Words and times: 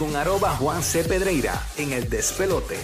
con 0.00 0.16
arroba 0.16 0.56
Juan 0.56 0.82
C. 0.82 1.04
Pedreira 1.04 1.62
en 1.76 1.92
el 1.92 2.08
despelote. 2.08 2.78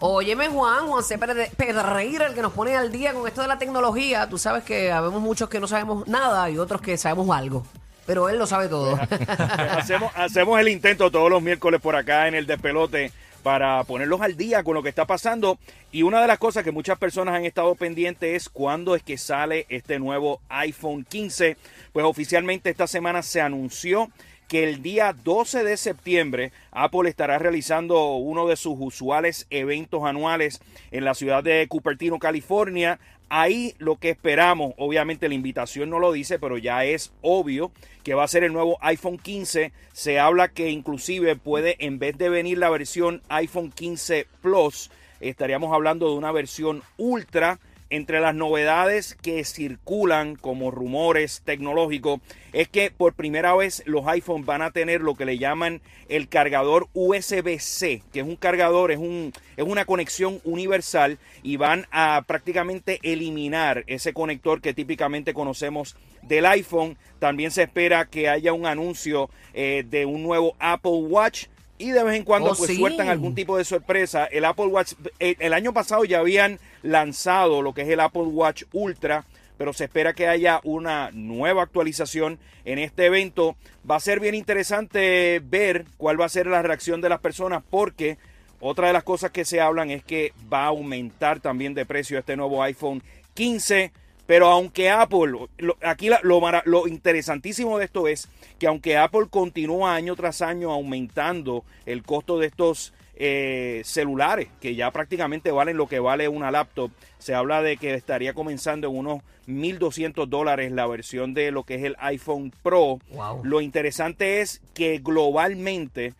Óyeme, 0.00 0.48
Juan, 0.48 0.86
Juan 0.86 1.02
C. 1.02 1.16
Pedre- 1.16 1.50
Pedreira, 1.56 2.26
el 2.26 2.34
que 2.34 2.42
nos 2.42 2.52
pone 2.52 2.76
al 2.76 2.92
día 2.92 3.14
con 3.14 3.26
esto 3.26 3.40
de 3.40 3.48
la 3.48 3.56
tecnología. 3.56 4.28
Tú 4.28 4.36
sabes 4.36 4.64
que 4.64 4.92
habemos 4.92 5.22
muchos 5.22 5.48
que 5.48 5.60
no 5.60 5.66
sabemos 5.66 6.06
nada 6.08 6.50
y 6.50 6.58
otros 6.58 6.82
que 6.82 6.98
sabemos 6.98 7.34
algo. 7.34 7.64
Pero 8.04 8.28
él 8.28 8.38
lo 8.38 8.46
sabe 8.46 8.68
todo. 8.68 8.98
hacemos, 9.78 10.12
hacemos 10.14 10.60
el 10.60 10.68
intento 10.68 11.10
todos 11.10 11.30
los 11.30 11.40
miércoles 11.40 11.80
por 11.80 11.96
acá 11.96 12.28
en 12.28 12.34
el 12.34 12.46
despelote 12.46 13.12
para 13.42 13.82
ponerlos 13.84 14.20
al 14.20 14.36
día 14.36 14.62
con 14.62 14.74
lo 14.74 14.82
que 14.82 14.88
está 14.88 15.06
pasando. 15.06 15.58
Y 15.90 16.02
una 16.02 16.20
de 16.20 16.26
las 16.26 16.38
cosas 16.38 16.64
que 16.64 16.72
muchas 16.72 16.98
personas 16.98 17.34
han 17.34 17.44
estado 17.44 17.74
pendientes 17.74 18.34
es 18.34 18.48
cuándo 18.48 18.94
es 18.94 19.02
que 19.02 19.18
sale 19.18 19.66
este 19.68 19.98
nuevo 19.98 20.40
iPhone 20.48 21.04
15. 21.08 21.56
Pues 21.92 22.06
oficialmente 22.06 22.70
esta 22.70 22.86
semana 22.86 23.22
se 23.22 23.40
anunció 23.40 24.10
que 24.52 24.64
el 24.64 24.82
día 24.82 25.14
12 25.14 25.64
de 25.64 25.78
septiembre 25.78 26.52
Apple 26.72 27.08
estará 27.08 27.38
realizando 27.38 28.16
uno 28.16 28.46
de 28.46 28.56
sus 28.56 28.76
usuales 28.78 29.46
eventos 29.48 30.04
anuales 30.04 30.60
en 30.90 31.06
la 31.06 31.14
ciudad 31.14 31.42
de 31.42 31.66
Cupertino, 31.68 32.18
California. 32.18 33.00
Ahí 33.30 33.74
lo 33.78 33.96
que 33.96 34.10
esperamos, 34.10 34.74
obviamente 34.76 35.26
la 35.26 35.34
invitación 35.34 35.88
no 35.88 35.98
lo 35.98 36.12
dice, 36.12 36.38
pero 36.38 36.58
ya 36.58 36.84
es 36.84 37.14
obvio 37.22 37.72
que 38.04 38.12
va 38.12 38.24
a 38.24 38.28
ser 38.28 38.44
el 38.44 38.52
nuevo 38.52 38.76
iPhone 38.82 39.16
15. 39.16 39.72
Se 39.94 40.18
habla 40.18 40.48
que 40.48 40.68
inclusive 40.68 41.34
puede, 41.34 41.76
en 41.78 41.98
vez 41.98 42.18
de 42.18 42.28
venir 42.28 42.58
la 42.58 42.68
versión 42.68 43.22
iPhone 43.30 43.72
15 43.72 44.26
Plus, 44.42 44.90
estaríamos 45.20 45.72
hablando 45.72 46.10
de 46.10 46.16
una 46.16 46.30
versión 46.30 46.82
Ultra. 46.98 47.58
Entre 47.92 48.20
las 48.20 48.34
novedades 48.34 49.18
que 49.20 49.44
circulan 49.44 50.36
como 50.36 50.70
rumores 50.70 51.42
tecnológicos 51.44 52.20
es 52.54 52.66
que 52.66 52.90
por 52.90 53.12
primera 53.12 53.54
vez 53.54 53.82
los 53.84 54.06
iPhones 54.06 54.46
van 54.46 54.62
a 54.62 54.70
tener 54.70 55.02
lo 55.02 55.14
que 55.14 55.26
le 55.26 55.36
llaman 55.36 55.82
el 56.08 56.30
cargador 56.30 56.88
USB-C, 56.94 58.02
que 58.10 58.20
es 58.20 58.26
un 58.26 58.36
cargador, 58.36 58.92
es, 58.92 58.98
un, 58.98 59.34
es 59.58 59.66
una 59.66 59.84
conexión 59.84 60.40
universal 60.44 61.18
y 61.42 61.58
van 61.58 61.86
a 61.90 62.24
prácticamente 62.26 62.98
eliminar 63.02 63.84
ese 63.86 64.14
conector 64.14 64.62
que 64.62 64.72
típicamente 64.72 65.34
conocemos 65.34 65.94
del 66.22 66.46
iPhone. 66.46 66.96
También 67.18 67.50
se 67.50 67.64
espera 67.64 68.06
que 68.06 68.26
haya 68.26 68.54
un 68.54 68.64
anuncio 68.64 69.28
eh, 69.52 69.84
de 69.86 70.06
un 70.06 70.22
nuevo 70.22 70.56
Apple 70.60 70.92
Watch 70.92 71.48
y 71.82 71.90
de 71.90 72.02
vez 72.04 72.16
en 72.16 72.24
cuando 72.24 72.52
Oh, 72.52 72.54
pues 72.54 72.70
sí. 72.70 72.76
sueltan 72.76 73.08
algún 73.08 73.34
tipo 73.34 73.56
de 73.58 73.64
sorpresa. 73.64 74.24
El 74.26 74.44
Apple 74.44 74.66
Watch, 74.66 74.92
el, 75.18 75.36
el 75.38 75.52
año 75.52 75.72
pasado 75.72 76.04
ya 76.04 76.20
habían 76.20 76.58
lanzado 76.82 77.62
lo 77.62 77.74
que 77.74 77.82
es 77.82 77.88
el 77.88 78.00
Apple 78.00 78.22
Watch 78.22 78.64
Ultra, 78.72 79.24
pero 79.58 79.72
se 79.72 79.84
espera 79.84 80.12
que 80.12 80.26
haya 80.28 80.60
una 80.64 81.10
nueva 81.12 81.62
actualización 81.62 82.38
en 82.64 82.78
este 82.78 83.06
evento. 83.06 83.56
Va 83.88 83.96
a 83.96 84.00
ser 84.00 84.20
bien 84.20 84.34
interesante 84.34 85.40
ver 85.44 85.84
cuál 85.96 86.20
va 86.20 86.24
a 86.26 86.28
ser 86.30 86.46
la 86.46 86.62
reacción 86.62 87.00
de 87.00 87.08
las 87.08 87.20
personas 87.20 87.62
porque 87.68 88.16
otra 88.60 88.86
de 88.86 88.92
las 88.92 89.02
cosas 89.04 89.30
que 89.32 89.44
se 89.44 89.60
hablan 89.60 89.90
es 89.90 90.04
que 90.04 90.32
va 90.52 90.64
a 90.64 90.68
aumentar 90.68 91.40
también 91.40 91.74
de 91.74 91.84
precio 91.86 92.18
este 92.18 92.36
nuevo 92.36 92.62
iPhone 92.62 93.02
15. 93.34 93.92
Pero 94.32 94.46
aunque 94.46 94.88
Apple, 94.88 95.30
lo- 95.58 95.76
aquí 95.82 96.08
la- 96.08 96.20
lo, 96.22 96.88
interesantísimo 96.88 97.76
de 97.78 97.84
esto 97.84 98.08
es 98.08 98.30
que 98.58 98.66
aunque 98.66 98.96
Apple 98.96 99.26
continúa 99.28 99.94
año 99.94 100.16
tras 100.16 100.40
año 100.40 100.70
aumentando 100.72 101.64
el 101.84 102.02
costo 102.02 102.38
de 102.38 102.46
estos 102.46 102.94
eh, 103.14 103.82
celulares, 103.84 104.48
que 104.58 104.74
ya 104.74 104.90
prácticamente 104.90 105.50
valen 105.50 105.76
lo 105.76 105.86
que 105.86 106.00
vale 106.00 106.28
una 106.30 106.50
laptop, 106.50 106.90
se 107.18 107.34
habla 107.34 107.60
de 107.60 107.76
que 107.76 107.92
estaría 107.92 108.32
comenzando 108.32 108.88
en 108.88 108.96
unos 108.96 109.20
1.200 109.46 110.26
dólares 110.30 110.72
la 110.72 110.86
versión 110.86 111.34
de 111.34 111.50
lo 111.50 111.64
que 111.64 111.74
es 111.74 111.84
el 111.84 111.94
iPhone 111.98 112.54
Pro. 112.62 113.00
Wow. 113.10 113.44
Lo 113.44 113.60
interesante 113.60 114.40
es 114.40 114.62
que 114.72 114.98
globalmente 115.04 116.14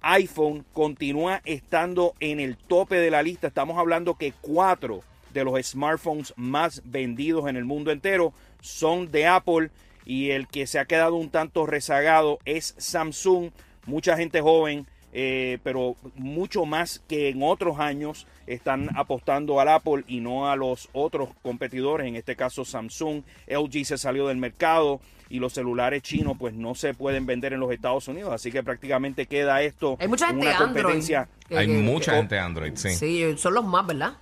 iPhone 0.00 0.64
continúa 0.72 1.42
estando 1.44 2.14
en 2.18 2.40
el 2.40 2.56
tope 2.56 2.96
de 2.96 3.10
la 3.10 3.22
lista. 3.22 3.46
Estamos 3.48 3.76
hablando 3.78 4.14
que 4.14 4.32
cuatro 4.40 5.02
de 5.32 5.44
los 5.44 5.64
smartphones 5.66 6.32
más 6.36 6.82
vendidos 6.84 7.48
en 7.48 7.56
el 7.56 7.64
mundo 7.64 7.90
entero 7.90 8.32
son 8.60 9.10
de 9.10 9.26
Apple 9.26 9.70
y 10.04 10.30
el 10.30 10.48
que 10.48 10.66
se 10.66 10.78
ha 10.78 10.84
quedado 10.84 11.14
un 11.16 11.30
tanto 11.30 11.66
rezagado 11.66 12.38
es 12.44 12.74
Samsung. 12.78 13.50
Mucha 13.86 14.16
gente 14.16 14.40
joven, 14.40 14.86
eh, 15.12 15.58
pero 15.62 15.96
mucho 16.16 16.64
más 16.64 17.02
que 17.08 17.28
en 17.28 17.42
otros 17.42 17.78
años 17.78 18.26
están 18.46 18.88
apostando 18.96 19.60
al 19.60 19.68
Apple 19.68 20.04
y 20.08 20.20
no 20.20 20.50
a 20.50 20.56
los 20.56 20.88
otros 20.92 21.28
competidores, 21.42 22.06
en 22.06 22.16
este 22.16 22.34
caso 22.36 22.64
Samsung. 22.64 23.22
LG 23.46 23.84
se 23.84 23.98
salió 23.98 24.26
del 24.28 24.36
mercado 24.38 25.00
y 25.28 25.38
los 25.38 25.52
celulares 25.54 26.02
chinos 26.02 26.36
pues 26.38 26.52
no 26.54 26.74
se 26.74 26.92
pueden 26.94 27.24
vender 27.24 27.52
en 27.52 27.60
los 27.60 27.72
Estados 27.72 28.06
Unidos, 28.08 28.32
así 28.32 28.50
que 28.52 28.62
prácticamente 28.62 29.26
queda 29.26 29.62
esto 29.62 29.96
Hay 30.00 30.08
mucha 30.08 30.26
en 30.28 30.32
gente 30.32 30.46
una 30.48 30.58
Android. 30.58 30.82
competencia. 30.82 31.28
que- 31.48 31.58
Hay 31.58 31.68
mucha 31.68 32.16
gente 32.16 32.38
Android, 32.38 32.72
sí. 32.76 32.90
Sí, 32.90 33.34
son 33.38 33.54
los 33.54 33.64
más, 33.64 33.86
¿verdad? 33.86 34.14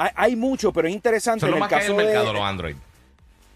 Hay, 0.00 0.10
hay 0.14 0.36
mucho, 0.36 0.72
pero 0.72 0.86
es 0.88 0.94
interesante 0.94 1.40
Son 1.40 1.48
en 1.50 1.54
el 1.54 1.60
más 1.60 1.68
que 1.68 1.74
hay 1.74 1.80
en 1.82 1.86
caso 1.88 2.00
el 2.00 2.06
mercado, 2.06 2.26
de 2.28 2.32
los 2.32 2.42
Android. 2.42 2.76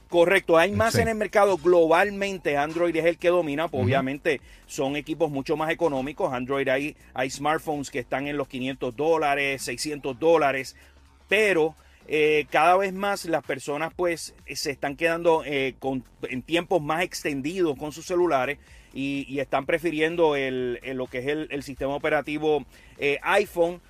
Correcto, 0.08 0.58
hay 0.58 0.72
más 0.72 0.92
Sí. 0.94 1.00
en 1.00 1.08
el 1.08 1.14
mercado 1.14 1.56
globalmente. 1.56 2.56
Android 2.58 2.94
es 2.96 3.04
el 3.06 3.16
que 3.16 3.28
domina, 3.28 3.68
pues, 3.68 3.82
obviamente 3.84 4.40
son 4.66 4.96
equipos 4.96 5.30
mucho 5.30 5.56
más 5.56 5.70
económicos. 5.70 6.32
Android 6.34 6.68
hay, 6.68 6.96
hay 7.14 7.30
smartphones 7.30 7.90
que 7.90 8.00
están 8.00 8.26
en 8.26 8.36
los 8.36 8.48
500 8.48 8.94
dólares, 8.94 9.62
600 9.62 10.18
dólares, 10.18 10.76
pero 11.28 11.74
eh, 12.08 12.46
cada 12.50 12.76
vez 12.76 12.92
más 12.92 13.24
las 13.26 13.42
personas 13.44 13.92
pues 13.94 14.34
se 14.52 14.70
están 14.72 14.96
quedando 14.96 15.44
eh, 15.46 15.76
con, 15.78 16.04
en 16.28 16.42
tiempos 16.42 16.82
más 16.82 17.02
extendidos 17.04 17.78
con 17.78 17.92
sus 17.92 18.04
celulares 18.04 18.58
y, 18.92 19.24
y 19.28 19.38
están 19.40 19.64
prefiriendo 19.64 20.34
el, 20.36 20.80
el- 20.82 20.96
lo 20.98 21.06
que 21.06 21.18
es 21.18 21.26
el, 21.28 21.46
el 21.52 21.62
sistema 21.62 21.94
operativo 21.94 22.66
eh, 22.98 23.18
iPhone. 23.22 23.80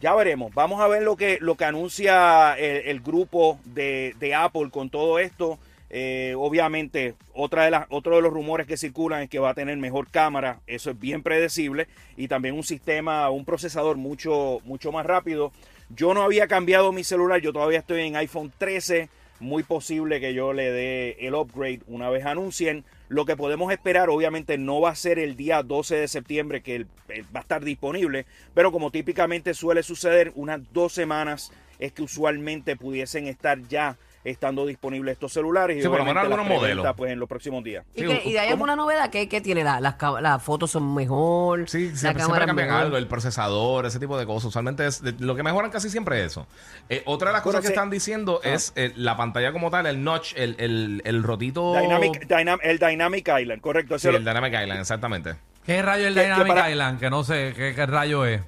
Ya 0.00 0.14
veremos, 0.14 0.54
vamos 0.54 0.80
a 0.80 0.88
ver 0.88 1.02
lo 1.02 1.14
que, 1.16 1.36
lo 1.40 1.56
que 1.56 1.64
anuncia 1.66 2.54
el, 2.56 3.00
grupo 3.00 3.60
de, 3.66 4.14
de 4.18 4.34
Apple 4.34 4.70
con 4.70 4.88
todo 4.88 5.18
esto. 5.18 5.58
Eh, 5.92 6.34
obviamente, 6.38 7.16
otra 7.34 7.64
de 7.64 7.72
las, 7.72 7.86
otro 7.90 8.14
de 8.14 8.22
los 8.22 8.32
rumores 8.32 8.66
que 8.66 8.76
circulan 8.76 9.22
es 9.22 9.28
que 9.28 9.40
va 9.40 9.50
a 9.50 9.54
tener 9.54 9.76
mejor 9.76 10.08
cámara, 10.08 10.60
eso 10.68 10.90
es 10.90 10.98
bien 10.98 11.22
predecible, 11.22 11.88
y 12.16 12.28
también 12.28 12.54
un 12.54 12.62
sistema, 12.62 13.28
un 13.28 13.44
procesador 13.44 13.96
mucho, 13.96 14.60
mucho 14.64 14.92
más 14.92 15.04
rápido. 15.04 15.52
Yo 15.88 16.14
no 16.14 16.22
había 16.22 16.46
cambiado 16.46 16.92
mi 16.92 17.02
celular, 17.02 17.40
yo 17.40 17.52
todavía 17.52 17.80
estoy 17.80 18.02
en 18.02 18.14
iPhone 18.16 18.52
13, 18.56 19.08
muy 19.40 19.62
posible 19.62 20.20
que 20.20 20.34
yo 20.34 20.52
le 20.52 20.70
dé 20.70 21.16
el 21.20 21.34
upgrade 21.34 21.80
una 21.86 22.10
vez 22.10 22.24
anuncien. 22.24 22.84
Lo 23.08 23.24
que 23.24 23.36
podemos 23.36 23.72
esperar, 23.72 24.08
obviamente, 24.10 24.58
no 24.58 24.80
va 24.80 24.90
a 24.90 24.94
ser 24.94 25.18
el 25.18 25.36
día 25.36 25.62
12 25.62 25.96
de 25.96 26.08
septiembre 26.08 26.62
que 26.62 26.86
va 27.34 27.40
a 27.40 27.42
estar 27.42 27.64
disponible, 27.64 28.26
pero 28.54 28.70
como 28.70 28.90
típicamente 28.90 29.54
suele 29.54 29.82
suceder, 29.82 30.32
unas 30.36 30.60
dos 30.72 30.92
semanas 30.92 31.50
es 31.78 31.92
que 31.92 32.02
usualmente 32.02 32.76
pudiesen 32.76 33.26
estar 33.26 33.60
ya 33.68 33.96
estando 34.24 34.66
disponibles 34.66 35.12
estos 35.14 35.32
celulares. 35.32 35.78
y 35.78 35.82
Sí, 35.82 35.88
por 35.88 35.98
lo 35.98 36.04
menos 36.04 36.22
algunos 36.22 36.46
las 36.46 36.56
modelos. 36.58 36.86
Pues 36.96 37.12
en 37.12 37.18
los 37.18 37.28
próximos 37.28 37.64
días. 37.64 37.84
¿Y, 37.94 38.00
Sí, 38.02 38.06
que- 38.06 38.22
y 38.28 38.32
de 38.32 38.40
alguna 38.40 38.76
novedad? 38.76 39.08
¿Qué, 39.10 39.28
qué 39.28 39.40
tiene? 39.40 39.64
La- 39.64 39.80
las, 39.80 39.94
ca- 39.94 40.20
las 40.20 40.42
fotos 40.42 40.70
son 40.70 40.94
mejor. 40.94 41.68
Sí, 41.68 41.78
la 41.78 41.96
siempre, 41.96 41.98
siempre 41.98 42.22
cámara 42.24 42.44
es 42.44 42.46
cambian 42.48 42.68
mejor. 42.68 42.82
algo, 42.82 42.96
el 42.98 43.06
procesador, 43.06 43.86
ese 43.86 43.98
tipo 43.98 44.18
de 44.18 44.26
cosas. 44.26 44.48
Usualmente 44.48 44.86
es 44.86 45.02
de- 45.02 45.12
lo 45.18 45.34
que 45.36 45.42
mejoran 45.42 45.70
casi 45.70 45.88
siempre 45.90 46.20
es 46.20 46.32
eso. 46.32 46.46
Eh, 46.88 47.02
otra 47.06 47.30
de 47.30 47.32
las 47.34 47.42
Bueno, 47.44 47.58
cosas 47.58 47.60
que 47.62 47.66
se- 47.68 47.72
están 47.72 47.90
diciendo 47.90 48.40
es 48.42 48.72
eh, 48.76 48.92
la 48.96 49.16
pantalla 49.16 49.52
como 49.52 49.70
tal, 49.70 49.86
el 49.86 50.02
notch, 50.04 50.34
el, 50.36 50.56
el, 50.58 51.02
el 51.04 51.22
rotito. 51.22 51.74
Dynamic, 51.80 52.26
Dynam- 52.28 52.60
el 52.62 52.78
Dynamic 52.78 53.28
Island, 53.40 53.60
correcto. 53.60 53.98
Sí, 53.98 54.08
el 54.08 54.24
Dynamic 54.24 54.52
Island, 54.52 54.80
exactamente. 54.80 55.34
¿Qué 55.64 55.82
rayo 55.82 56.02
es 56.02 56.08
el 56.08 56.14
Que- 56.14 56.20
que 56.20 56.26
Dynamic 56.26 56.46
para- 56.48 56.70
Island? 56.70 57.00
Que 57.00 57.10
no 57.10 57.24
sé 57.24 57.52
qué, 57.56 57.74
qué 57.74 57.86
rayo 57.86 58.24
es. 58.26 58.40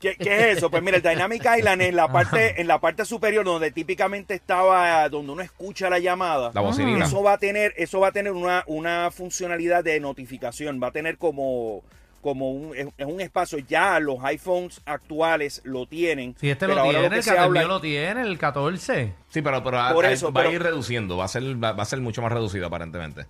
¿Qué, 0.00 0.14
qué 0.16 0.50
es 0.52 0.58
eso? 0.58 0.70
Pues 0.70 0.82
mira, 0.82 0.98
el 0.98 1.02
Dynamic 1.02 1.42
Island 1.58 1.82
en 1.82 1.96
la 1.96 2.06
parte, 2.12 2.60
en 2.60 2.68
la 2.68 2.80
parte 2.80 3.04
superior 3.04 3.44
donde 3.44 3.72
típicamente 3.72 4.34
estaba, 4.34 5.08
donde 5.08 5.32
uno 5.32 5.42
escucha 5.42 5.90
la 5.90 5.98
llamada. 5.98 6.52
La 6.54 6.60
bocinita. 6.60 7.04
Eso 7.06 7.22
va 7.22 7.32
a 7.32 7.38
tener, 7.38 7.74
eso 7.76 7.98
va 8.00 8.08
a 8.08 8.12
tener 8.12 8.32
una, 8.32 8.62
una 8.68 9.10
funcionalidad 9.10 9.82
de 9.82 9.98
notificación. 9.98 10.80
Va 10.80 10.88
a 10.88 10.92
tener 10.92 11.18
como, 11.18 11.82
como 12.22 12.50
un, 12.52 12.76
es, 12.76 12.86
es 12.96 13.06
un 13.06 13.20
espacio. 13.20 13.58
Ya 13.58 13.98
los 13.98 14.18
iPhones 14.22 14.80
actuales 14.86 15.62
lo 15.64 15.86
tienen. 15.86 16.36
Si 16.38 16.48
este 16.48 16.66
pero 16.68 16.84
lo 16.84 16.90
tiene, 16.90 17.08
que 17.10 17.16
el, 17.16 17.22
se 17.24 17.36
habla- 17.36 17.64
lo 17.64 17.80
tiene, 17.80 18.22
el 18.22 18.38
14. 18.38 19.14
Sí, 19.30 19.42
pero, 19.42 19.64
Por 19.64 19.74
a- 19.74 20.12
eso, 20.12 20.32
va 20.32 20.40
pero- 20.42 20.50
a 20.50 20.52
ir 20.52 20.62
reduciendo, 20.62 21.16
va 21.16 21.24
a 21.24 21.28
ser, 21.28 21.42
va, 21.62 21.72
va 21.72 21.82
a 21.82 21.86
ser 21.86 22.00
mucho 22.00 22.22
más 22.22 22.30
reducido 22.30 22.66
aparentemente. 22.68 23.26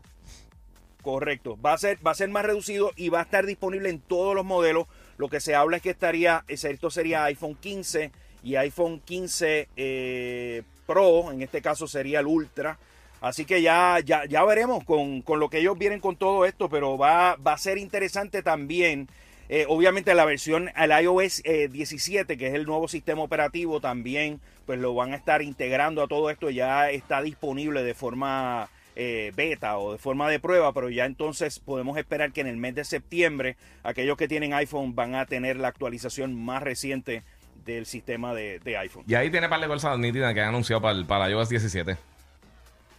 Correcto. 1.03 1.56
Va 1.64 1.73
a 1.75 1.79
ser, 1.79 1.99
va 2.06 2.11
a 2.11 2.14
ser 2.14 2.29
más 2.29 2.44
reducido 2.44 2.93
y 2.97 3.09
va 3.09 3.21
a 3.21 3.23
estar 3.23 3.47
disponible 3.47 3.88
en 3.88 4.00
todos 4.00 4.35
los 4.35 4.44
modelos. 4.44 4.87
Lo 5.19 5.29
que 5.29 5.41
se 5.41 5.55
habla 5.55 5.76
es 5.76 5.82
que 5.82 5.91
estaría, 5.91 6.44
es- 6.49 6.65
esto 6.65 6.91
sería 6.91 7.25
iPhone 7.25 7.56
15 7.61 8.11
y 8.43 8.55
iPhone 8.56 9.00
15 9.05 9.69
eh, 9.76 10.62
Pro, 10.87 11.31
en 11.32 11.43
este 11.43 11.61
caso 11.61 11.87
sería 11.87 12.20
el 12.20 12.26
Ultra. 12.26 12.79
Así 13.20 13.44
que 13.44 13.61
ya, 13.61 13.99
ya, 14.05 14.25
ya 14.26 14.44
veremos 14.44 14.85
con, 14.85 15.23
con 15.23 15.41
lo 15.41 15.50
que 15.50 15.59
ellos 15.59 15.76
vienen 15.76 16.00
con 16.00 16.17
todo 16.17 16.44
esto, 16.47 16.69
pero 16.69 16.97
va, 16.97 17.35
va 17.37 17.55
a 17.55 17.59
ser 17.59 17.76
interesante 17.79 18.43
también. 18.43 19.09
eh, 19.49 19.65
obviamente 19.69 20.15
la 20.15 20.25
versión 20.25 20.70
al 20.76 20.91
iOS 21.03 21.41
eh, 21.44 21.69
17, 21.69 22.37
que 22.38 22.47
es 22.47 22.55
el 22.55 22.64
nuevo 22.67 22.87
sistema 22.87 23.23
operativo, 23.23 23.81
también 23.81 24.41
pues 24.67 24.79
lo 24.79 24.94
van 24.94 25.12
a 25.14 25.17
estar 25.17 25.43
integrando 25.43 26.03
a 26.03 26.06
todo 26.09 26.31
esto. 26.31 26.49
Ya 26.50 26.91
está 26.91 27.21
disponible 27.23 27.82
de 27.82 27.94
forma 27.94 28.69
eh, 29.00 29.33
beta 29.37 29.79
o 29.79 29.93
de 29.93 29.99
forma 29.99 30.29
de 30.29 30.41
prueba, 30.41 30.73
pero 30.73 30.91
ya 30.91 31.06
entonces 31.06 31.61
podemos 31.61 31.97
esperar 31.97 32.33
que 32.33 32.41
en 32.41 32.49
el 32.49 32.56
mes 32.56 32.75
de 32.75 32.85
septiembre 32.85 33.56
aquellos 33.85 34.17
que 34.17 34.27
tienen 34.27 34.53
iPhone 34.53 34.97
van 34.97 35.15
a 35.15 35.25
tener 35.25 35.56
la 35.56 35.69
actualización 35.69 36.35
más 36.35 36.65
reciente 36.65 37.23
del 37.65 37.87
sistema 37.87 38.35
de, 38.35 38.59
de 38.59 38.77
iPhone. 38.77 39.05
Y 39.06 39.15
ahí 39.15 39.31
tiene 39.31 39.49
par 39.49 39.61
de 39.61 39.69
cosas 39.69 39.97
nítidas 40.00 40.35
que 40.35 40.41
han 40.41 40.49
anunciado 40.49 40.83
para, 40.83 41.06
para 41.06 41.31
iOS 41.31 41.49
17. 41.49 41.97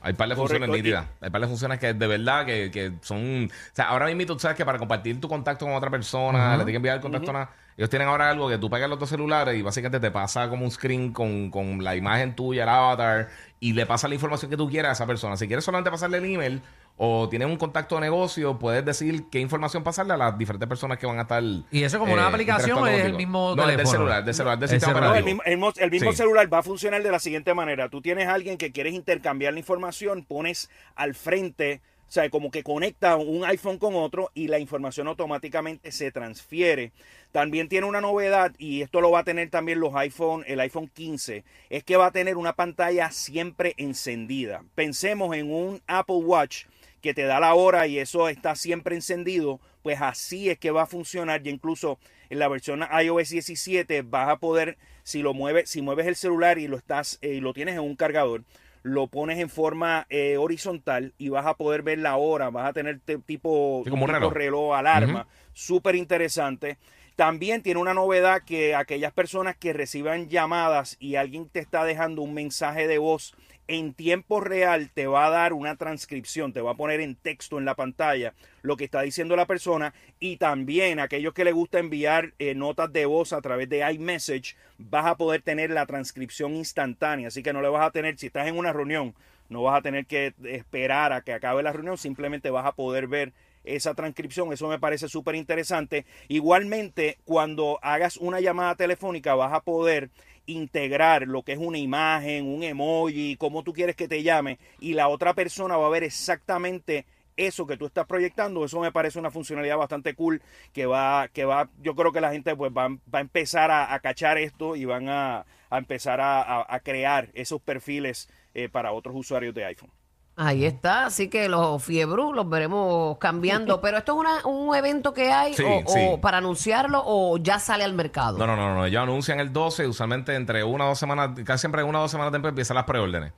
Hay 0.02 0.14
par 0.14 0.30
de 0.30 0.36
funciones 0.36 0.70
nítidas. 0.70 1.06
Hay 1.22 1.30
par 1.30 1.42
de 1.42 1.48
funciones 1.48 1.80
que 1.80 1.94
de 1.94 2.08
verdad 2.08 2.46
que, 2.46 2.72
que 2.72 2.94
son... 3.02 3.46
O 3.46 3.76
sea, 3.76 3.90
ahora 3.90 4.06
mismo 4.06 4.26
tú 4.26 4.40
sabes 4.40 4.56
que 4.56 4.66
para 4.66 4.78
compartir 4.78 5.20
tu 5.20 5.28
contacto 5.28 5.66
con 5.66 5.76
otra 5.76 5.90
persona, 5.90 6.52
le 6.52 6.64
tienes 6.64 6.72
que 6.74 6.76
enviar 6.78 6.96
el 6.96 7.02
contacto 7.02 7.32
a 7.32 7.34
una... 7.34 7.50
Ellos 7.78 7.90
tienen 7.90 8.10
ahora 8.10 8.30
algo 8.30 8.50
que 8.50 8.58
tú 8.58 8.70
pegas 8.70 8.90
los 8.90 9.00
dos 9.00 9.08
celulares 9.08 9.58
y 9.58 9.62
básicamente 9.62 10.06
te 10.06 10.12
pasa 10.12 10.50
como 10.50 10.66
un 10.66 10.72
screen 10.72 11.14
con, 11.14 11.50
con 11.50 11.82
la 11.82 11.96
imagen 11.96 12.36
tuya, 12.36 12.64
el 12.64 12.70
avatar, 12.70 13.30
y 13.62 13.72
le 13.72 13.86
pasa 13.86 14.10
la 14.10 14.16
información 14.16 14.52
que 14.52 14.58
tú 14.58 14.70
quieras 14.70 14.90
a 14.90 14.94
esa 14.94 15.08
persona. 15.08 15.38
Si 15.38 15.48
quieres 15.48 15.64
solamente 15.64 15.90
pasarle 15.90 16.18
el 16.18 16.26
email 16.26 16.62
o 17.02 17.30
tienes 17.30 17.48
un 17.48 17.56
contacto 17.56 17.96
de 17.96 18.02
negocio, 18.02 18.60
puedes 18.60 18.84
decir 18.84 19.24
qué 19.32 19.40
información 19.40 19.84
pasarle 19.84 20.14
a 20.14 20.18
las 20.18 20.38
diferentes 20.38 20.68
personas 20.68 20.98
que 20.98 21.06
van 21.08 21.18
a 21.18 21.22
estar... 21.22 21.42
¿Y 21.72 21.84
eso 21.84 21.98
como 21.98 22.12
una 22.12 22.28
aplicación 22.28 22.78
o 22.78 22.80
interactuando 22.82 23.00
es 23.00 23.06
el 23.06 23.14
mismo 23.14 23.56
No, 23.56 23.66
del 23.66 23.88
celular, 23.88 24.26
del 24.26 24.34
celular, 24.34 24.60
del 24.60 24.70
El 24.70 24.70
sistema 24.70 24.94
celular. 25.00 25.10
No, 25.12 25.16
el 25.16 25.22
operativo. 25.24 25.26
mismo, 25.26 25.44
el 25.46 25.58
mo- 25.58 25.74
el 25.86 25.92
mismo 25.92 26.12
Sí. 26.12 26.18
celular 26.18 26.54
va 26.54 26.58
a 26.58 26.64
funcionar 26.64 27.02
de 27.02 27.10
la 27.12 27.20
siguiente 27.20 27.54
manera. 27.54 27.88
Tú 27.88 28.02
tienes 28.02 28.28
a 28.28 28.34
alguien 28.34 28.58
que 28.58 28.74
quieres 28.74 28.94
intercambiar 28.94 29.54
la 29.54 29.60
información, 29.60 30.26
pones 30.26 30.70
al 30.96 31.16
frente, 31.16 31.80
o 32.10 32.12
sea, 32.12 32.30
como 32.30 32.52
que 32.52 32.64
conecta 32.64 33.16
un 33.16 33.46
iPhone 33.46 33.78
con 33.78 33.96
otro 33.96 34.30
y 34.34 34.50
la 34.50 34.60
información 34.60 35.08
automáticamente 35.08 35.94
se 35.94 36.12
transfiere. 36.12 36.92
También 37.32 37.70
tiene 37.70 37.86
una 37.88 38.02
novedad 38.02 38.52
y 38.58 38.82
esto 38.82 39.00
lo 39.00 39.12
va 39.12 39.20
a 39.20 39.24
tener 39.24 39.50
también 39.50 39.80
los 39.80 39.96
iPhone, 39.96 40.44
el 40.48 40.60
iPhone 40.60 40.90
15, 40.94 41.46
es 41.70 41.84
que 41.86 41.96
va 41.96 42.08
a 42.08 42.12
tener 42.12 42.36
una 42.36 42.54
pantalla 42.54 43.10
siempre 43.12 43.74
encendida. 43.78 44.64
Pensemos 44.76 45.34
en 45.36 45.50
un 45.54 45.82
Apple 45.88 46.16
Watch 46.18 46.66
que 47.02 47.14
te 47.14 47.24
da 47.24 47.40
la 47.40 47.54
hora 47.56 47.88
y 47.88 48.00
eso 48.00 48.30
está 48.30 48.56
siempre 48.56 48.96
encendido, 48.96 49.60
pues 49.82 50.02
así 50.02 50.50
es 50.50 50.58
que 50.60 50.72
va 50.72 50.84
a 50.84 50.88
funcionar 50.88 51.46
y 51.46 51.50
incluso 51.50 52.00
en 52.30 52.40
la 52.40 52.48
versión 52.48 52.84
iOS 53.04 53.30
17 53.30 54.02
vas 54.04 54.30
a 54.30 54.38
poder 54.38 54.78
si 55.04 55.22
lo 55.22 55.34
mueves, 55.34 55.70
si 55.70 55.82
mueves 55.82 56.08
el 56.08 56.16
celular 56.16 56.60
y 56.60 56.68
lo 56.68 56.78
estás 56.78 57.18
eh, 57.22 57.30
y 57.36 57.40
lo 57.42 57.54
tienes 57.54 57.76
en 57.76 57.82
un 57.82 57.96
cargador, 57.96 58.44
lo 58.84 59.08
pones 59.08 59.40
en 59.40 59.50
forma 59.50 60.06
eh, 60.10 60.38
horizontal 60.38 61.14
y 61.18 61.30
vas 61.30 61.46
a 61.46 61.56
poder 61.56 61.82
ver 61.82 62.00
la 62.00 62.16
hora, 62.18 62.50
vas 62.50 62.70
a 62.70 62.74
tener 62.74 63.00
te- 63.00 63.18
tipo, 63.18 63.82
Sí, 63.84 63.90
como 63.90 64.06
un 64.06 64.14
tipo 64.14 64.30
reloj. 64.30 64.76
alarma, 64.76 65.28
súper 65.54 65.96
interesante. 65.96 66.78
También 67.16 67.62
tiene 67.62 67.82
una 67.82 67.94
novedad 67.94 68.44
que 68.46 68.76
aquellas 68.76 69.12
personas 69.12 69.58
que 69.58 69.74
reciban 69.74 70.30
llamadas 70.30 70.96
y 71.02 71.16
alguien 71.16 71.50
te 71.50 71.60
está 71.60 71.84
dejando 71.84 72.22
un 72.22 72.34
mensaje 72.34 72.88
de 72.88 72.98
voz 72.98 73.34
en 73.70 73.94
tiempo 73.94 74.42
real 74.42 74.90
te 74.92 75.06
va 75.06 75.28
a 75.28 75.30
dar 75.30 75.54
una 75.54 75.76
transcripción, 75.76 76.54
te 76.54 76.62
va 76.62 76.72
a 76.72 76.76
poner 76.76 77.02
en 77.02 77.16
texto 77.16 77.60
en 77.60 77.66
la 77.66 77.76
pantalla 77.76 78.34
lo 78.64 78.76
que 78.76 78.86
está 78.86 79.04
diciendo 79.04 79.36
la 79.36 79.46
persona 79.46 79.94
y 80.20 80.38
también 80.38 81.00
aquellos 81.00 81.36
que 81.36 81.44
les 81.44 81.54
gusta 81.54 81.78
enviar 81.78 82.34
eh, 82.40 82.56
notas 82.56 82.92
de 82.92 83.06
voz 83.06 83.32
a 83.32 83.42
través 83.42 83.70
de 83.70 83.88
iMessage 83.94 84.56
vas 84.80 85.06
a 85.06 85.18
poder 85.18 85.44
tener 85.44 85.70
la 85.70 85.86
transcripción 85.86 86.56
instantánea, 86.56 87.28
así 87.28 87.44
que 87.44 87.54
no 87.54 87.62
le 87.62 87.70
vas 87.70 87.86
a 87.86 87.92
tener, 87.92 88.18
si 88.18 88.26
estás 88.26 88.48
en 88.48 88.58
una 88.58 88.74
reunión, 88.74 89.14
no 89.50 89.62
vas 89.62 89.78
a 89.78 89.84
tener 89.84 90.08
que 90.08 90.34
esperar 90.46 91.14
a 91.14 91.22
que 91.22 91.34
acabe 91.34 91.62
la 91.62 91.72
reunión, 91.72 92.00
simplemente 92.00 92.50
vas 92.50 92.66
a 92.66 92.72
poder 92.72 93.06
ver 93.06 93.34
esa 93.64 93.94
transcripción, 93.94 94.52
eso 94.54 94.68
me 94.68 94.80
parece 94.80 95.08
súper 95.10 95.36
interesante. 95.36 96.06
Igualmente, 96.28 97.18
cuando 97.26 97.80
hagas 97.82 98.18
una 98.18 98.40
llamada 98.40 98.76
telefónica 98.76 99.36
vas 99.36 99.54
a 99.54 99.62
poder 99.62 100.10
integrar 100.46 101.28
lo 101.28 101.44
que 101.44 101.54
es 101.54 101.60
una 101.60 101.78
imagen, 101.78 102.48
un 102.48 102.64
emoji, 102.64 103.36
cómo 103.38 103.64
tú 103.64 103.74
quieres 103.74 103.96
que 103.96 104.08
te 104.08 104.24
llame 104.24 104.58
y 104.80 104.94
la 104.94 105.08
otra 105.08 105.34
persona 105.34 105.78
va 105.78 105.86
a 105.86 105.90
ver 105.90 106.04
exactamente 106.04 107.06
eso 107.38 107.66
que 107.68 107.78
tú 107.78 107.86
estás 107.86 108.06
proyectando, 108.06 108.66
eso 108.66 108.80
me 108.82 108.92
parece 108.92 109.20
una 109.20 109.32
funcionalidad 109.32 109.78
bastante 109.78 110.14
cool 110.14 110.42
que 110.74 110.86
va, 110.86 111.30
que 111.32 111.46
va, 111.46 111.70
yo 111.82 111.96
creo 111.96 112.12
que 112.12 112.20
la 112.20 112.32
gente 112.32 112.56
pues 112.56 112.72
va, 112.72 112.90
va 112.90 113.20
a 113.20 113.22
empezar 113.22 113.72
a, 113.72 113.98
cachar 114.00 114.38
esto 114.38 114.76
y 114.76 114.84
van 114.86 115.08
a, 115.08 115.46
a 115.70 115.78
empezar 115.78 116.20
a, 116.20 116.42
a- 116.42 116.66
a 116.68 116.80
crear 116.82 117.30
esos 117.34 117.62
perfiles 117.62 118.28
eh, 118.54 118.68
para 118.70 118.92
otros 118.92 119.16
usuarios 119.16 119.54
de 119.56 119.66
iPhone. 119.66 119.92
Ahí 120.42 120.64
está, 120.66 121.08
así 121.08 121.28
que 121.28 121.50
los 121.50 121.84
fiebru 121.84 122.32
los 122.32 122.48
veremos 122.50 123.18
cambiando. 123.18 123.82
Pero 123.82 123.98
esto 123.98 124.14
es 124.14 124.20
una- 124.20 124.46
un 124.48 124.74
evento 124.74 125.14
que 125.14 125.32
hay 125.34 125.54
Sí, 125.54 125.64
o, 125.64 125.80
o 125.86 125.94
sí. 125.94 126.00
para 126.22 126.38
anunciarlo 126.38 127.04
o 127.06 127.38
ya 127.38 127.60
sale 127.60 127.84
al 127.84 127.94
mercado. 127.94 128.38
No, 128.38 128.48
no, 128.48 128.56
no, 128.56 128.74
no. 128.74 128.86
Ellos 128.86 129.04
anuncian 129.04 129.42
el 129.42 129.52
12, 129.52 129.86
usualmente 129.88 130.34
entre 130.36 130.64
una 130.64 130.86
o 130.86 130.88
dos 130.90 131.00
semanas, 131.00 131.32
casi 131.46 131.60
siempre 131.62 131.84
una 131.84 132.00
o 132.00 132.02
dos 132.04 132.12
semanas 132.12 132.32
después 132.32 132.52
empiezan 132.52 132.76
las 132.76 132.86
preórdenes. 132.86 133.34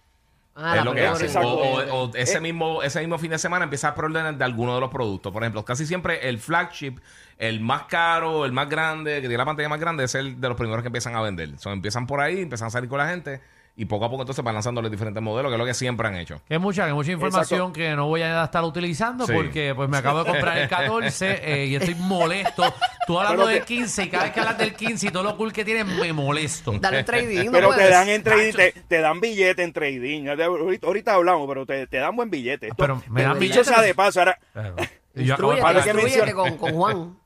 Ah, 0.53 0.77
es 0.77 0.85
lo 0.85 0.91
que 0.91 0.99
preorden. 1.01 1.25
hacen. 1.25 1.43
O, 1.43 1.63
Exacto. 1.63 1.95
o- 1.95 2.03
o 2.03 2.11
ese, 2.13 2.37
Eh. 2.37 2.41
mismo, 2.41 2.83
ese 2.83 2.99
mismo 2.99 3.17
fin 3.17 3.31
de 3.31 3.39
semana 3.39 3.63
empiezan 3.63 3.93
a 3.93 3.95
preórdenes 3.95 4.37
de 4.37 4.43
alguno 4.45 4.75
de 4.75 4.81
los 4.81 4.91
productos. 4.91 5.31
Por 5.33 5.41
ejemplo, 5.41 5.65
casi 5.65 5.87
siempre 5.87 6.29
el 6.29 6.37
flagship, 6.37 6.97
el 7.39 7.61
más 7.61 7.83
caro, 7.85 8.45
el 8.45 8.51
más 8.51 8.69
grande, 8.69 9.15
que 9.15 9.21
tiene 9.21 9.37
la 9.37 9.45
pantalla 9.45 9.69
más 9.69 9.79
grande, 9.79 10.03
es 10.03 10.13
el 10.13 10.39
de 10.39 10.47
los 10.49 10.55
primeros 10.57 10.83
que 10.83 10.89
empiezan 10.89 11.15
a 11.15 11.21
vender. 11.21 11.57
So, 11.57 11.71
empiezan 11.71 12.05
por 12.05 12.19
ahí, 12.21 12.41
empiezan 12.41 12.67
a 12.67 12.69
salir 12.69 12.87
con 12.89 12.99
la 12.99 13.07
gente 13.07 13.41
y 13.75 13.85
poco 13.85 14.05
a 14.05 14.09
poco 14.09 14.23
entonces 14.23 14.43
van 14.43 14.53
lanzando 14.53 14.81
los 14.81 14.91
diferentes 14.91 15.23
modelos, 15.23 15.49
que 15.49 15.55
es 15.55 15.59
lo 15.59 15.65
que 15.65 15.73
siempre 15.73 16.07
han 16.07 16.15
hecho. 16.15 16.41
Que 16.47 16.55
es 16.55 16.61
mucha, 16.61 16.83
que 16.83 16.89
es 16.89 16.95
mucha 16.95 17.11
información 17.11 17.59
Exacto. 17.61 17.73
que 17.73 17.95
no 17.95 18.07
voy 18.07 18.21
a 18.21 18.43
estar 18.43 18.63
utilizando 18.63 19.25
Sí. 19.25 19.33
porque 19.33 19.73
pues 19.75 19.89
me 19.89 19.97
acabo 19.97 20.23
de 20.23 20.29
comprar 20.31 20.57
el 20.57 20.67
14 20.69 21.39
eh, 21.43 21.65
y 21.67 21.75
estoy 21.75 21.95
molesto. 21.95 22.63
Tú 23.07 23.19
hablando 23.19 23.47
del 23.47 23.59
te- 23.59 23.65
15 23.65 24.03
y 24.03 24.09
cada 24.09 24.25
vez 24.25 24.33
que 24.33 24.39
hablas 24.41 24.57
del 24.57 24.73
15 24.75 25.07
y 25.07 25.09
todo 25.11 25.23
lo 25.23 25.37
cool 25.37 25.51
que 25.53 25.63
tiene 25.65 25.83
me 25.83 26.11
molesto. 26.13 26.73
Dale 26.79 27.03
trading, 27.03 27.45
no 27.45 27.51
Pero 27.53 27.73
te 27.73 27.89
dan 27.89 28.09
en 28.09 28.21
trading, 28.23 28.53
te, 28.53 28.71
te 28.87 29.01
dan 29.01 29.19
billete 29.21 29.63
en 29.63 29.73
trading. 29.73 30.27
Ahorita, 30.27 30.87
ahorita 30.87 31.13
hablamos, 31.13 31.47
pero 31.47 31.65
te, 31.65 31.87
te 31.87 31.97
dan 31.97 32.15
buen 32.15 32.29
billete. 32.29 32.67
Esto- 32.67 32.75
Pero 32.77 33.01
me 33.09 33.23
dan 33.23 33.39
dicho 33.39 33.53
billete. 33.61 33.69
sea 33.73 33.81
de 33.81 33.95
paso, 33.95 34.19
ahora, 34.19 34.37
Pero- 34.53 34.75
Instruyete, 35.15 36.25
que 36.25 36.33
con, 36.33 36.57
con 36.57 36.71
Juan. 36.73 37.17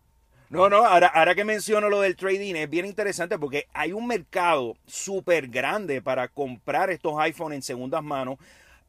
No, 0.50 0.70
no, 0.70 0.86
ahora, 0.86 1.08
ahora 1.08 1.34
que 1.34 1.44
menciono 1.44 1.90
lo 1.90 2.02
del 2.02 2.16
trading 2.16 2.56
es 2.56 2.70
bien 2.70 2.86
interesante 2.86 3.40
porque 3.40 3.68
hay 3.74 3.94
un 3.94 4.06
mercado 4.06 4.78
súper 4.86 5.48
grande 5.48 6.02
para 6.04 6.28
comprar 6.28 6.92
estos 6.92 7.16
iPhone 7.20 7.54
en 7.54 7.64
segundas 7.64 8.04
manos. 8.04 8.38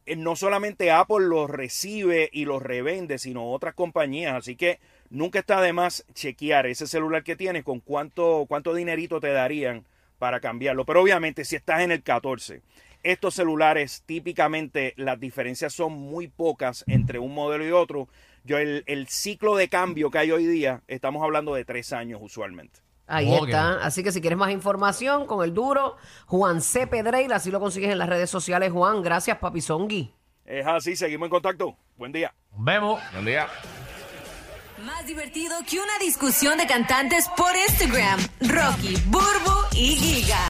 Eh, 0.06 0.16
No 0.16 0.36
solamente 0.36 0.90
Apple 0.90 1.26
los 1.28 1.48
recibe 1.50 2.28
y 2.32 2.44
los 2.44 2.62
revende, 2.62 3.18
sino 3.18 3.50
otras 3.52 3.74
compañías. 3.74 4.34
Así 4.34 4.54
que 4.56 4.80
nunca 5.10 5.38
está 5.40 5.62
de 5.62 5.72
más 5.72 6.04
chequear 6.14 6.66
ese 6.66 6.86
celular 6.86 7.24
que 7.24 7.36
tienes 7.36 7.64
con 7.64 7.80
cuánto, 7.80 8.44
cuánto 8.48 8.74
dinerito 8.74 9.20
te 9.20 9.32
darían 9.32 9.84
para 10.18 10.40
cambiarlo. 10.40 10.84
Pero 10.84 11.02
obviamente 11.02 11.44
si 11.44 11.56
estás 11.56 11.80
en 11.80 11.90
el 11.90 12.02
14, 12.02 12.60
estos 13.02 13.34
celulares 13.34 14.02
típicamente 14.06 14.92
las 14.96 15.18
diferencias 15.20 15.72
son 15.72 15.92
muy 15.94 16.28
pocas 16.28 16.84
entre 16.88 17.18
un 17.18 17.34
modelo 17.34 17.66
y 17.66 17.70
otro. 17.72 18.08
Yo 18.46 18.58
el, 18.58 18.84
el 18.86 19.08
ciclo 19.08 19.56
de 19.56 19.68
cambio 19.68 20.10
que 20.10 20.18
hay 20.18 20.30
hoy 20.30 20.46
día, 20.46 20.80
estamos 20.86 21.22
hablando 21.22 21.54
de 21.54 21.64
tres 21.64 21.92
años 21.92 22.20
usualmente. 22.22 22.80
Ahí 23.08 23.32
está. 23.34 23.84
Así 23.84 24.02
que 24.02 24.12
si 24.12 24.20
quieres 24.20 24.38
más 24.38 24.50
información 24.50 25.26
con 25.26 25.44
el 25.44 25.52
duro, 25.52 25.96
Juan 26.26 26.60
C. 26.60 26.86
Pedreira, 26.86 27.36
así 27.36 27.50
lo 27.50 27.60
consigues 27.60 27.90
en 27.90 27.98
las 27.98 28.08
redes 28.08 28.30
sociales. 28.30 28.72
Juan, 28.72 29.02
gracias, 29.02 29.38
Papi 29.38 29.60
Zongi. 29.60 30.14
Es 30.44 30.66
así, 30.66 30.94
seguimos 30.96 31.26
en 31.26 31.30
contacto. 31.30 31.76
Buen 31.96 32.12
día. 32.12 32.32
Nos 32.52 32.64
vemos. 32.64 33.00
Buen 33.12 33.24
día. 33.24 33.48
Más 34.84 35.06
divertido 35.06 35.56
que 35.68 35.78
una 35.78 35.98
discusión 36.00 36.58
de 36.58 36.66
cantantes 36.66 37.28
por 37.36 37.50
Instagram. 37.68 38.20
Rocky, 38.40 38.96
Burbu 39.06 39.66
y 39.72 39.96
Giga. 39.96 40.38